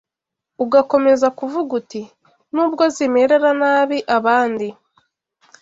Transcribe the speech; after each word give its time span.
ugakomeza 0.63 1.27
kuvuga 1.39 1.71
uti: 1.79 2.01
“Nubwo 2.53 2.83
zimerera 2.95 3.49
nabi 3.61 3.97
abandi, 4.17 4.67